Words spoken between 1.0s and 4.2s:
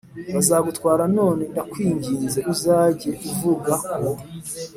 None ndakwinginze uzajye uvuga ko